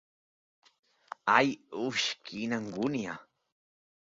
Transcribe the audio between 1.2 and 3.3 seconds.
Ai, uix, quina angúnia!